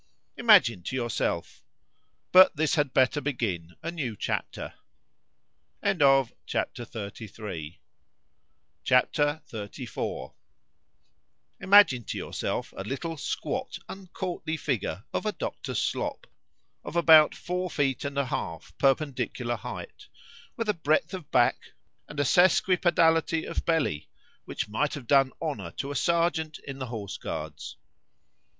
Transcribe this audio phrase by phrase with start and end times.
[0.35, 4.73] Imagine to yourself;—but this had better begin a new chapter.
[5.83, 6.31] C H A
[7.13, 7.27] P.
[8.83, 10.33] XXXIV
[11.59, 16.25] IMAGINE to yourself a little squat, uncourtly figure of a Doctor Slop,
[16.83, 20.07] of about four feet and a half perpendicular height,
[20.57, 21.73] with a breadth of back,
[22.07, 24.09] and a sesquipedality of belly,
[24.45, 27.77] which might have done honour to a serjeant in the horse guards.